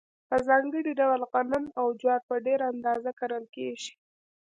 [0.29, 3.91] په ځانګړي ډول غنم او جوار په ډېره اندازه کرل کیږي.